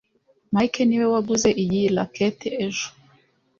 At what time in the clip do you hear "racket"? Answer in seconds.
1.95-2.37